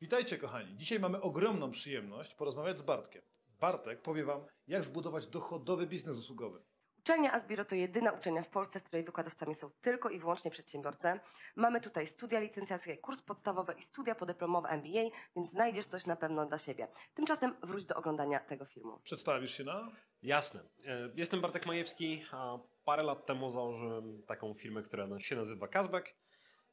[0.00, 0.76] Witajcie kochani.
[0.76, 3.22] Dzisiaj mamy ogromną przyjemność porozmawiać z Bartkiem.
[3.60, 6.62] Bartek powie Wam, jak zbudować dochodowy biznes usługowy.
[6.98, 11.20] Uczelnia Asbiro to jedyna uczelnia w Polsce, w której wykładowcami są tylko i wyłącznie przedsiębiorcy.
[11.56, 16.46] Mamy tutaj studia licencjackie, kurs podstawowy i studia podyplomowe MBA, więc znajdziesz coś na pewno
[16.46, 16.88] dla siebie.
[17.14, 19.00] Tymczasem wróć do oglądania tego filmu.
[19.02, 19.88] Przedstawisz się na...
[20.22, 20.60] Jasne.
[20.86, 26.16] E, Jestem Bartek Majewski, a parę lat temu założyłem taką firmę, która się nazywa Kazbek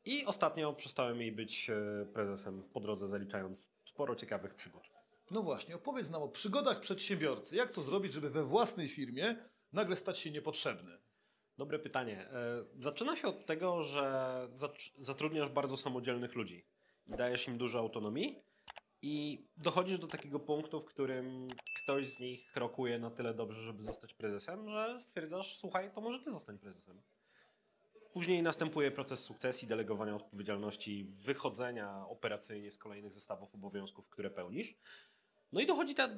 [0.07, 4.83] i ostatnio przestałem jej być e, prezesem po drodze, zaliczając sporo ciekawych przygód.
[5.31, 7.55] No właśnie, opowiedz nam o przygodach przedsiębiorcy.
[7.55, 9.35] Jak to zrobić, żeby we własnej firmie
[9.73, 10.97] nagle stać się niepotrzebny?
[11.57, 12.29] Dobre pytanie.
[12.31, 14.47] E, Zaczyna się od tego, że
[14.97, 16.65] zatrudniasz bardzo samodzielnych ludzi
[17.07, 18.43] i dajesz im dużo autonomii
[19.01, 21.47] i dochodzisz do takiego punktu, w którym
[21.83, 26.19] ktoś z nich rokuje na tyle dobrze, żeby zostać prezesem, że stwierdzasz, słuchaj, to może
[26.19, 27.01] ty zostań prezesem.
[28.13, 34.75] Później następuje proces sukcesji, delegowania odpowiedzialności, wychodzenia operacyjnie z kolejnych zestawów obowiązków, które pełnisz.
[35.51, 36.09] No i dochodzi ta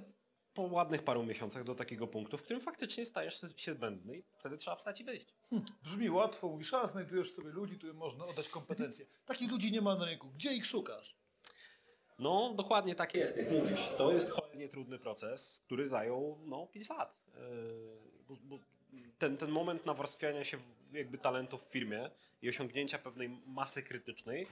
[0.53, 4.57] po ładnych paru miesiącach do takiego punktu, w którym faktycznie stajesz się zbędny i wtedy
[4.57, 5.33] trzeba wstać i wyjść.
[5.83, 9.05] Brzmi łatwo, mówisz, a znajdujesz sobie ludzi, którym można oddać kompetencje.
[9.25, 10.29] Takich ludzi nie ma na rynku.
[10.29, 11.15] Gdzie ich szukasz?
[12.19, 13.89] No, dokładnie tak jest, jak mówisz.
[13.97, 17.19] To jest cholernie trudny proces, który zajął no, 5 lat.
[17.27, 18.59] Yy, bo, bo
[19.19, 20.57] ten, ten moment nawarstwiania się
[20.93, 22.09] jakby talentów w firmie
[22.41, 24.47] i osiągnięcia pewnej masy krytycznej,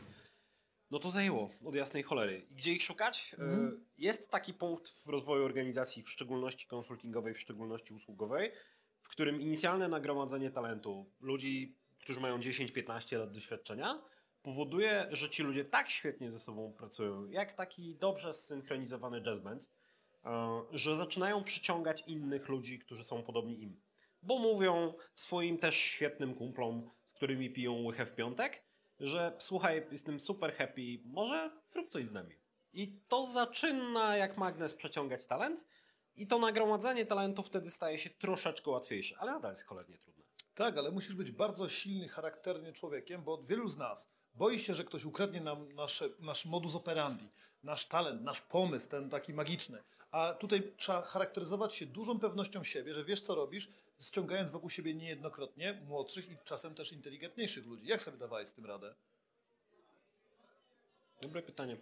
[0.92, 2.48] no to zajęło od jasnej cholery.
[2.52, 3.36] I gdzie ich szukać?
[3.40, 8.52] Yy, Jest taki punkt w rozwoju organizacji, w szczególności konsultingowej, w szczególności usługowej,
[9.02, 14.02] w którym inicjalne nagromadzenie talentu ludzi, którzy mają 10-15 lat doświadczenia,
[14.42, 19.70] powoduje, że ci ludzie tak świetnie ze sobą pracują, jak taki dobrze zsynchronizowany jazz band,
[20.26, 23.87] e, że zaczynają przyciągać innych ludzi, którzy są podobni im.
[24.22, 28.64] Bo mówią swoim też świetnym kumplom, z którymi piją łychę w piątek,
[29.00, 32.36] że słuchaj, jestem super happy, może zrób coś z nami.
[32.74, 35.66] I to zaczyna jak magnes przeciągać talent
[36.16, 40.24] i to nagromadzenie talentów wtedy staje się troszeczkę łatwiejsze, ale nadal jest cholernie trudne.
[40.56, 44.84] Tak, ale musisz być bardzo silny charakternie człowiekiem, bo wielu z nas boi się, że
[44.84, 47.30] ktoś ukradnie nam nasze, nasz modus operandi,
[47.64, 49.84] nasz talent, nasz pomysł, ten taki magiczny.
[50.12, 53.70] A tutaj trzeba charakteryzować się dużą pewnością siebie, że wiesz co robisz,
[54.02, 57.88] ściągając wokół siebie niejednokrotnie młodszych i czasem też inteligentniejszych ludzi.
[57.88, 58.96] Jak sobie dawałeś z tym radę?
[61.22, 61.78] Dobre pytanie.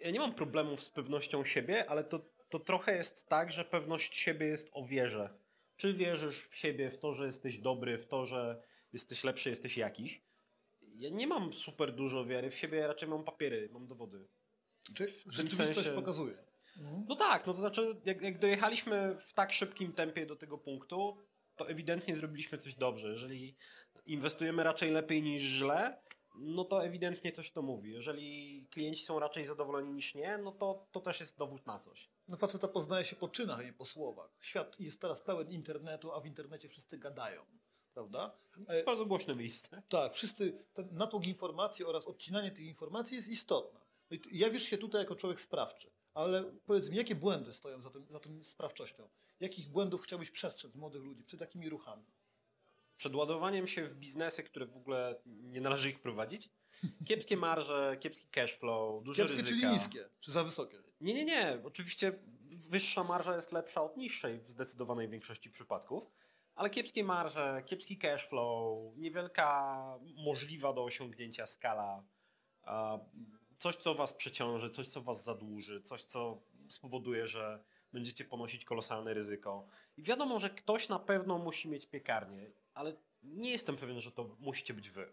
[0.00, 2.20] Ja nie mam problemów z pewnością siebie, ale to,
[2.50, 5.30] to trochę jest tak, że pewność siebie jest o wierze.
[5.76, 9.76] Czy wierzysz w siebie, w to, że jesteś dobry, w to, że jesteś lepszy, jesteś
[9.76, 10.22] jakiś?
[11.00, 14.28] Ja nie mam super dużo wiary w siebie, ja raczej mam papiery, mam dowody.
[14.94, 16.44] Czy rzeczywistość sensie- pokazuje?
[17.08, 21.16] No tak, no to znaczy, jak, jak dojechaliśmy w tak szybkim tempie do tego punktu,
[21.56, 23.08] to ewidentnie zrobiliśmy coś dobrze.
[23.08, 23.56] Jeżeli
[24.06, 26.02] inwestujemy raczej lepiej niż źle,
[26.34, 27.92] no to ewidentnie coś to mówi.
[27.92, 32.10] Jeżeli klienci są raczej zadowoleni niż nie, no to, to też jest dowód na coś.
[32.28, 34.30] No faceta poznaje się po czynach, a nie po słowach.
[34.40, 37.46] Świat jest teraz pełen internetu, a w internecie wszyscy gadają,
[37.94, 38.36] prawda?
[38.66, 39.82] To jest bardzo głośne miejsce.
[39.88, 43.80] Tak, wszyscy, ten natłok informacji oraz odcinanie tych informacji jest istotne.
[44.10, 47.80] No i ty- jawisz się tutaj jako człowiek sprawczy, ale powiedz mi, jakie błędy stoją
[47.80, 49.08] za tym, za tym sprawczością?
[49.40, 52.04] Jakich błędów chciałbyś przestrzec młodych ludzi przed takimi ruchami?
[52.96, 56.50] Przed ładowaniem się w biznesy, które w ogóle nie należy ich prowadzić,
[57.06, 59.60] kiepskie marże, kiepski cash flow, duże Kiepskie ryzyka.
[59.60, 60.78] czyli niskie, czy za wysokie?
[61.00, 61.60] Nie, nie, nie.
[61.64, 62.12] Oczywiście
[62.42, 66.10] wyższa marża jest lepsza od niższej w zdecydowanej większości przypadków,
[66.60, 72.04] ale kiepskie marże, kiepski cash flow, niewielka możliwa do osiągnięcia skala,
[73.58, 79.14] coś co was przeciąży, coś co was zadłuży, coś co spowoduje, że będziecie ponosić kolosalne
[79.14, 79.66] ryzyko.
[79.96, 82.92] I wiadomo, że ktoś na pewno musi mieć piekarnię, ale
[83.22, 85.12] nie jestem pewien, że to musicie być wy.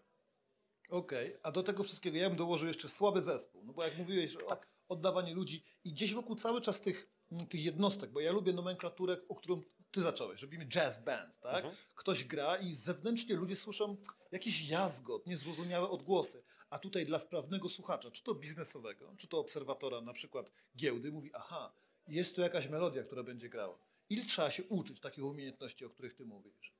[0.90, 3.64] Okej, a do tego wszystkiego ja bym dołożył jeszcze słaby zespół.
[3.64, 7.10] No bo jak mówiłeś o oddawanie ludzi i gdzieś wokół cały czas tych,
[7.48, 10.42] tych jednostek, bo ja lubię nomenklaturę, o którą ty zacząłeś.
[10.42, 11.64] Robimy jazz band, tak?
[11.94, 13.96] Ktoś gra i zewnętrznie ludzie słyszą
[14.32, 16.42] jakiś jazgot, niezrozumiałe odgłosy.
[16.70, 21.30] A tutaj dla wprawnego słuchacza, czy to biznesowego, czy to obserwatora na przykład giełdy, mówi,
[21.34, 21.72] aha,
[22.08, 23.78] jest tu jakaś melodia, która będzie grała.
[24.10, 26.74] Ile trzeba się uczyć takich umiejętności, o których ty mówisz?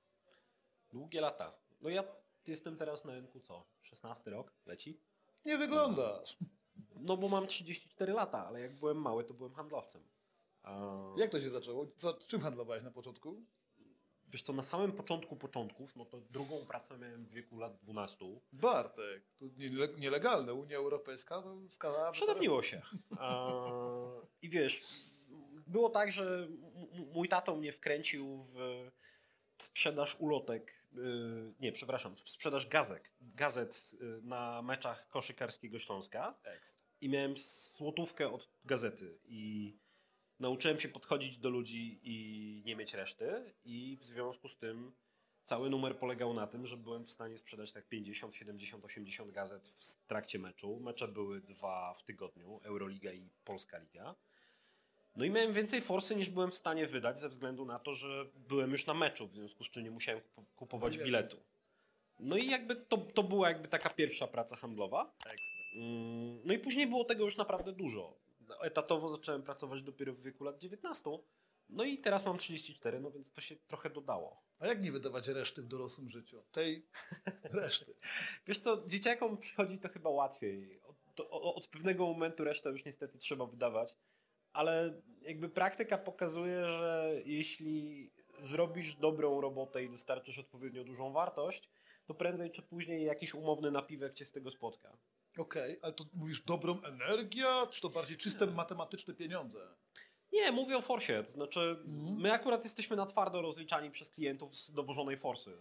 [0.90, 1.58] Długie lata.
[1.80, 2.04] No ja
[2.46, 3.66] jestem teraz na rynku co?
[3.82, 4.52] 16 rok?
[4.66, 5.00] Leci?
[5.44, 6.36] Nie wyglądasz.
[6.96, 10.02] No bo mam 34 lata, ale jak byłem mały, to byłem handlowcem.
[11.16, 11.86] Jak to się zaczęło?
[11.96, 13.44] Co, czym handlowałeś na początku?
[14.32, 18.24] wiesz co, na samym początku początków, no to drugą pracę miałem w wieku lat 12.
[18.52, 20.54] Bartek, to niele- nielegalne.
[20.54, 22.10] Unia Europejska to wskazała...
[22.12, 22.82] Przedawniło się.
[24.42, 24.82] I wiesz,
[25.66, 26.48] było tak, że
[27.14, 28.56] mój tato mnie wkręcił w
[29.58, 36.38] sprzedaż ulotek, yy, nie, przepraszam, w sprzedaż gazek, gazet yy, na meczach koszykarskiego Śląska.
[36.42, 36.78] Ekstra.
[37.00, 37.34] i miałem
[37.76, 39.76] złotówkę od gazety i
[40.40, 44.92] nauczyłem się podchodzić do ludzi i nie mieć reszty i w związku z tym
[45.44, 49.68] cały numer polegał na tym, że byłem w stanie sprzedać tak 50, 70, 80 gazet
[49.68, 50.80] w trakcie meczu.
[50.80, 54.14] Mecze były dwa w tygodniu, Euroliga i Polska Liga.
[55.16, 58.26] No i miałem więcej forsy niż byłem w stanie wydać ze względu na to, że
[58.34, 61.36] byłem już na meczu, w związku z czym nie musiałem kup- kupować Biletu.
[62.20, 65.12] No i jakby to, to była jakby taka pierwsza praca handlowa.
[65.74, 68.16] Mm, No i później było tego już naprawdę dużo.
[68.60, 71.10] Etatowo zacząłem pracować dopiero w wieku lat 19.
[71.68, 74.42] No i teraz mam 34, no więc to się trochę dodało.
[74.58, 76.42] A jak nie wydawać reszty w dorosłym życiu?
[76.52, 76.86] Tej
[77.62, 77.94] reszty.
[78.46, 80.80] Wiesz co, dzieciakom przychodzi to chyba łatwiej.
[80.82, 83.96] Od, od pewnego momentu resztę już niestety trzeba wydawać,
[84.52, 88.10] ale jakby praktyka pokazuje, że jeśli
[88.42, 91.70] zrobisz dobrą robotę i dostarczysz odpowiednio dużą wartość,
[92.06, 94.98] to prędzej czy później jakiś umowny napiwek cię z tego spotka.
[95.38, 99.68] Okej, ale to mówisz dobrą energię, czy to bardziej czyste matematyczne pieniądze?
[100.32, 101.22] Nie, mówię o forsie.
[101.22, 102.16] To znaczy, Mhm.
[102.20, 105.56] my akurat jesteśmy na twardo rozliczani przez klientów z dowożonej forsy.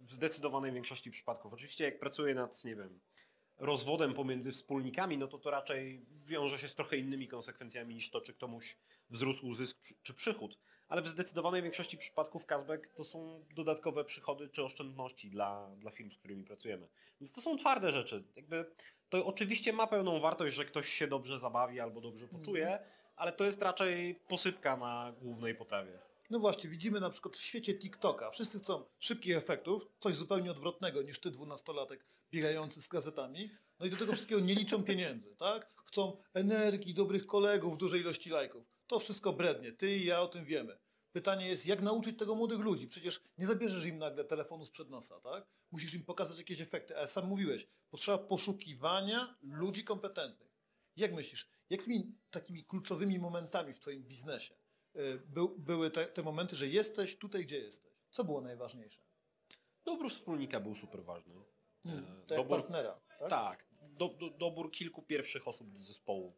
[0.00, 1.52] W zdecydowanej większości przypadków.
[1.52, 3.00] Oczywiście, jak pracuję nad, nie wiem,
[3.58, 8.20] rozwodem pomiędzy wspólnikami, no to to raczej wiąże się z trochę innymi konsekwencjami niż to,
[8.20, 8.76] czy komuś
[9.10, 10.58] wzrósł zysk czy przychód.
[10.88, 16.10] Ale w zdecydowanej większości przypadków cashback to są dodatkowe przychody czy oszczędności dla, dla firm,
[16.10, 16.88] z którymi pracujemy.
[17.20, 18.24] Więc to są twarde rzeczy.
[18.36, 18.70] Jakby
[19.08, 22.78] to oczywiście ma pełną wartość, że ktoś się dobrze zabawi albo dobrze poczuje,
[23.16, 25.98] ale to jest raczej posypka na głównej potrawie.
[26.30, 28.30] No właśnie, widzimy na przykład w świecie TikToka.
[28.30, 33.50] Wszyscy chcą szybkich efektów, coś zupełnie odwrotnego niż ty, dwunastolatek biegający z gazetami.
[33.78, 35.72] No i do tego wszystkiego nie liczą pieniędzy, tak?
[35.86, 38.75] Chcą energii, dobrych kolegów, dużej ilości lajków.
[38.86, 39.72] To wszystko brednie.
[39.72, 40.78] Ty i ja o tym wiemy.
[41.12, 42.86] Pytanie jest, jak nauczyć tego młodych ludzi?
[42.86, 45.46] Przecież nie zabierzesz im nagle telefonu sprzed nosa, tak?
[45.70, 46.96] Musisz im pokazać jakieś efekty.
[46.96, 50.56] Ale sam mówiłeś, potrzeba poszukiwania ludzi kompetentnych.
[50.96, 54.54] Jak myślisz, jakimi takimi kluczowymi momentami w twoim biznesie
[54.96, 57.92] y, był, były te, te momenty, że jesteś tutaj, gdzie jesteś?
[58.10, 59.00] Co było najważniejsze?
[59.84, 61.34] Dobór wspólnika był super ważny.
[61.86, 63.30] Hmm, E, dobór- partnera, tak?
[63.30, 66.36] Tak, do, do, dobór kilku pierwszych osób do zespołu,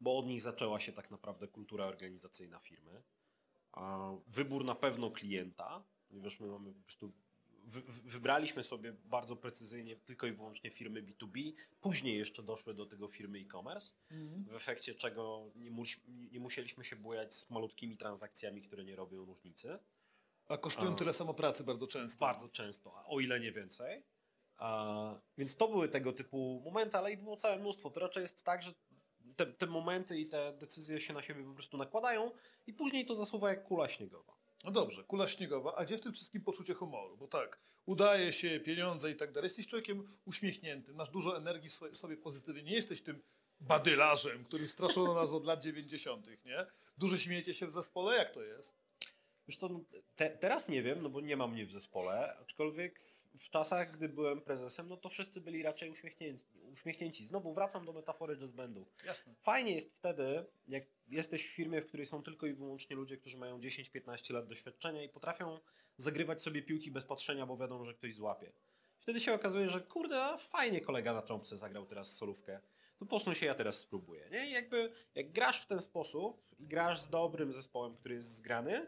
[0.00, 3.02] bo od nich zaczęła się tak naprawdę kultura organizacyjna firmy.
[3.72, 7.12] A wybór na pewno klienta, ponieważ my mamy po prostu.
[7.64, 11.52] Wy, wy- wybraliśmy sobie bardzo precyzyjnie tylko i wyłącznie firmy B2B.
[11.80, 14.44] Później jeszcze doszły do tego firmy e-commerce, Mhm.
[14.44, 15.70] w efekcie czego nie,
[16.08, 19.78] nie musieliśmy się bujać z malutkimi transakcjami, które nie robią różnicy.
[20.48, 20.94] A kosztują A.
[20.94, 22.20] tyle samo pracy bardzo często.
[22.20, 24.02] Bardzo często, a o ile nie więcej.
[24.56, 27.90] A, więc to były tego typu momenty, ale i było całe mnóstwo.
[27.90, 28.72] To raczej jest tak, że
[29.38, 32.30] te, te momenty i te decyzje się na siebie po prostu nakładają
[32.66, 34.32] i później to zasuwa jak kula śniegowa.
[34.64, 37.16] No dobrze, kula śniegowa, a gdzie w tym wszystkim poczucie humoru?
[37.16, 39.46] Bo tak, udaje się, pieniądze i tak dalej.
[39.46, 42.62] Jesteś człowiekiem uśmiechniętym, masz dużo energii w sobie- pozytywy.
[42.62, 43.22] Nie jesteś tym
[43.60, 46.66] badylarzem, którym straszono nas od lat 90., nie?
[46.98, 48.16] Dużo śmiejecie się w zespole?
[48.16, 48.76] Jak to jest?
[49.48, 49.80] Wiesz co, no,
[50.16, 53.00] te, teraz nie wiem, no bo nie mam mnie w zespole, aczkolwiek
[53.38, 56.44] w, czasach, gdy byłem prezesem, no to wszyscy byli raczej uśmiechnięci.
[56.72, 57.26] uśmiechnięci.
[57.26, 58.86] Znowu wracam do metafory jazz bandu.
[59.06, 59.34] Jasne.
[59.42, 63.38] Fajnie jest wtedy, jak jesteś w firmie, w której są tylko i wyłącznie ludzie, którzy
[63.38, 65.60] mają 10-15 lat doświadczenia i potrafią
[65.96, 68.52] zagrywać sobie piłki bez patrzenia, bo wiadomo, że ktoś złapie.
[69.00, 72.60] Wtedy się okazuje, że kurde, fajnie kolega na trąbce zagrał teraz solówkę.
[72.98, 74.28] To posuń się, ja teraz spróbuję.
[74.30, 74.46] Nie?
[74.46, 78.86] I jakby jak grasz w ten sposób i grasz z dobrym zespołem, który jest zgrany,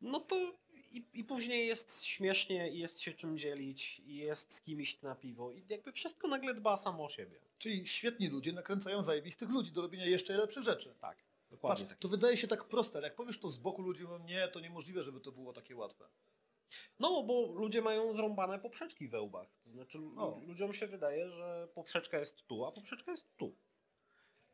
[0.00, 0.58] no to
[0.92, 5.02] i, i później jest śmiesznie i jest się czym dzielić i jest z kim iść
[5.02, 7.40] na piwo i jakby wszystko nagle dba samo o siebie.
[7.58, 10.94] Czyli świetni ludzie nakręcają zajebistych ludzi do robienia jeszcze lepszych rzeczy.
[11.00, 11.98] Tak, Patrz, dokładnie tak.
[11.98, 14.60] to wydaje się tak proste, ale jak powiesz to z boku ludzie mówią, nie, to
[14.60, 16.04] niemożliwe, żeby to było takie łatwe.
[16.98, 19.48] No, bo ludzie mają zrąbane poprzeczki we łbach.
[19.64, 20.40] To znaczy, lu- O.
[20.46, 23.54] ludziom się wydaje, że poprzeczka jest tu, a poprzeczka jest tu.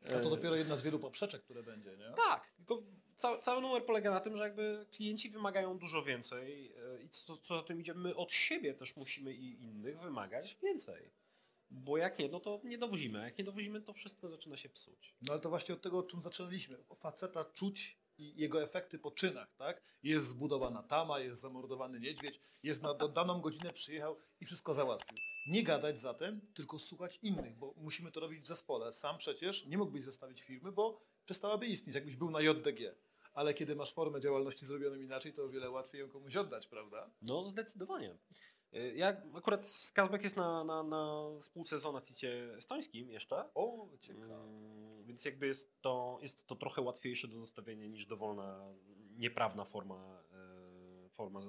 [0.05, 2.13] A to E, dopiero jedna z wielu poprzeczek, które będzie, nie?
[2.27, 2.83] Tak, tylko
[3.15, 7.37] ca cały numer polega na tym, że jakby klienci wymagają dużo więcej e, i co,
[7.37, 11.11] co za tym idzie, my od siebie też musimy i innych wymagać więcej.
[11.69, 13.19] Bo jak nie, no to nie dowozimy.
[13.19, 15.15] A jak nie dowozimy, to wszystko zaczyna się psuć.
[15.21, 16.77] No ale to właśnie od tego, o czym zaczęliśmy.
[16.89, 19.81] O faceta czuć i jego efekty po czynach, tak?
[20.03, 25.17] Jest zbudowana tama, jest zamordowany niedźwiedź, jest na daną godzinę przyjechał i wszystko załatwił.
[25.47, 28.93] Nie gadać zatem, tylko słuchać innych, bo musimy to robić w zespole.
[28.93, 32.95] Sam przecież nie mógłbyś zostawić firmy, bo przestałaby istnieć, jakbyś był na JDG.
[33.33, 37.11] Ale kiedy masz formę działalności zrobioną inaczej, to o wiele łatwiej ją komuś oddać, prawda?
[37.21, 38.17] No, zdecydowanie.
[38.73, 43.53] E, Ja akurat Skazbek jest na, na, na spółce z Onacicie estońskim jeszcze.
[43.55, 44.35] O, ciekawe.
[44.35, 48.73] Mm, Więc jakby jest to, jest to trochę łatwiejsze do zostawienia niż dowolna,
[49.17, 50.23] nieprawna forma,
[51.05, 51.39] e, forma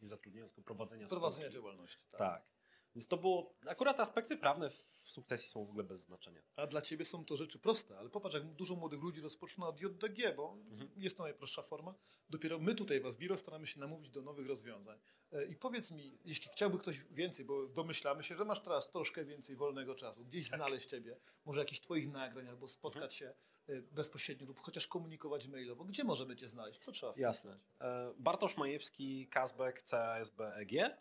[0.00, 1.98] nie zatrudnienia, tylko prowadzenia Prowadzenia działalności.
[2.10, 2.18] Tak.
[2.18, 2.55] Tak.
[2.96, 6.42] Więc to było, akurat aspekty prawne w sukcesji są w ogóle bez znaczenia.
[6.56, 9.80] A dla ciebie są to rzeczy proste, ale popatrz, jak dużo młodych ludzi rozpoczyna od
[9.80, 10.90] JDG, bo Mhm.
[10.96, 11.94] jest to najprostsza forma.
[12.30, 14.98] Dopiero my tutaj w Asbiro staramy się namówić do nowych rozwiązań.
[15.32, 19.24] E, I powiedz mi, jeśli chciałby ktoś więcej, bo domyślamy się, że masz teraz troszkę
[19.24, 20.60] więcej wolnego czasu, gdzieś Tak.
[20.60, 23.34] znaleźć ciebie, może jakichś twoich nagrań, albo spotkać Mhm.
[23.34, 23.34] się
[23.68, 26.80] e, bezpośrednio lub chociaż komunikować mailowo, gdzie możemy cię znaleźć?
[26.80, 27.52] Co trzeba Jasne.
[27.52, 27.66] wpisać?
[27.80, 30.72] E, Bartosz Majewski, Kazbek, CASB, EG.
[30.72, 30.98] E,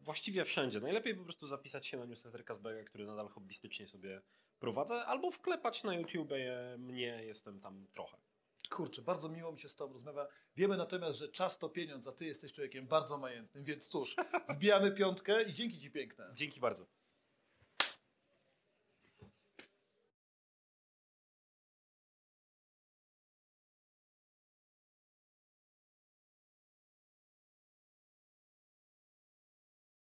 [0.00, 0.78] Właściwie wszędzie.
[0.78, 4.22] Najlepiej po prostu zapisać się na newsletter Kazbeka, który nadal hobbystycznie sobie
[4.58, 6.30] prowadzę, albo wklepać na YouTube
[6.78, 8.16] mnie, jestem tam trochę.
[8.70, 10.26] Kurczę, bardzo miło mi się z Tobą rozmawia.
[10.56, 14.16] Wiemy natomiast, że czas to pieniądz, a Ty jesteś człowiekiem bardzo majętnym, więc cóż,
[14.54, 16.30] zbijamy piątkę i dzięki Ci piękne.
[16.34, 16.86] Dzięki bardzo.